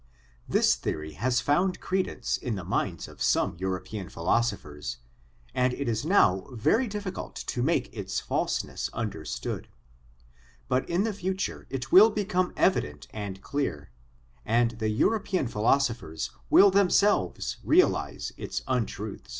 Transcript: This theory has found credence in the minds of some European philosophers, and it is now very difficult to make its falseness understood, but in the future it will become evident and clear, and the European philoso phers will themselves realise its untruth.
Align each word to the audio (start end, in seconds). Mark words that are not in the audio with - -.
This 0.49 0.73
theory 0.73 1.11
has 1.11 1.41
found 1.41 1.79
credence 1.79 2.35
in 2.35 2.55
the 2.55 2.63
minds 2.63 3.07
of 3.07 3.21
some 3.21 3.55
European 3.59 4.09
philosophers, 4.09 4.97
and 5.53 5.75
it 5.75 5.87
is 5.87 6.03
now 6.03 6.47
very 6.53 6.87
difficult 6.87 7.35
to 7.35 7.61
make 7.61 7.95
its 7.95 8.19
falseness 8.19 8.89
understood, 8.93 9.67
but 10.67 10.89
in 10.89 11.03
the 11.03 11.13
future 11.13 11.67
it 11.69 11.91
will 11.91 12.09
become 12.09 12.51
evident 12.57 13.05
and 13.11 13.43
clear, 13.43 13.91
and 14.43 14.71
the 14.79 14.89
European 14.89 15.47
philoso 15.47 15.93
phers 15.93 16.31
will 16.49 16.71
themselves 16.71 17.57
realise 17.63 18.31
its 18.37 18.63
untruth. 18.67 19.29